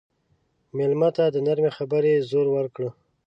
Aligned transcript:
مېلمه 0.77 1.09
ته 1.15 1.25
د 1.33 1.37
نرمې 1.45 1.71
خبرې 1.77 2.13
زور 2.29 2.47
ورکړه. 2.55 2.89